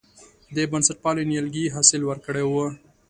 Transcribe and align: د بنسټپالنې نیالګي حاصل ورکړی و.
د 0.55 0.57
بنسټپالنې 0.71 1.27
نیالګي 1.31 1.65
حاصل 1.75 2.01
ورکړی 2.05 2.43
و. 2.47 2.53